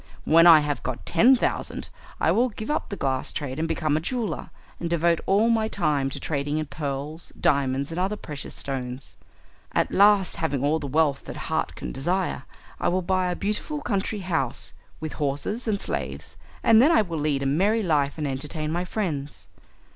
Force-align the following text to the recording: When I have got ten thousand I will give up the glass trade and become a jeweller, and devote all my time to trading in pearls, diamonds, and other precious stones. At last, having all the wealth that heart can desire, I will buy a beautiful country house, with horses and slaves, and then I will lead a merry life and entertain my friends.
When 0.25 0.47
I 0.47 0.61
have 0.61 0.81
got 0.81 1.05
ten 1.05 1.35
thousand 1.35 1.89
I 2.19 2.31
will 2.31 2.49
give 2.49 2.71
up 2.71 2.89
the 2.89 2.95
glass 2.95 3.31
trade 3.31 3.59
and 3.59 3.67
become 3.67 3.95
a 3.95 3.99
jeweller, 3.99 4.49
and 4.79 4.89
devote 4.89 5.19
all 5.27 5.51
my 5.51 5.67
time 5.67 6.09
to 6.09 6.19
trading 6.19 6.57
in 6.57 6.65
pearls, 6.65 7.31
diamonds, 7.39 7.91
and 7.91 7.99
other 7.99 8.15
precious 8.15 8.55
stones. 8.55 9.15
At 9.73 9.91
last, 9.91 10.37
having 10.37 10.63
all 10.63 10.79
the 10.79 10.87
wealth 10.87 11.25
that 11.25 11.35
heart 11.37 11.75
can 11.75 11.91
desire, 11.91 12.45
I 12.79 12.87
will 12.87 13.03
buy 13.03 13.29
a 13.29 13.35
beautiful 13.35 13.79
country 13.81 14.21
house, 14.21 14.73
with 14.99 15.13
horses 15.21 15.67
and 15.67 15.79
slaves, 15.79 16.35
and 16.63 16.81
then 16.81 16.91
I 16.91 17.03
will 17.03 17.19
lead 17.19 17.43
a 17.43 17.45
merry 17.45 17.83
life 17.83 18.17
and 18.17 18.27
entertain 18.27 18.71
my 18.71 18.83
friends. 18.85 19.49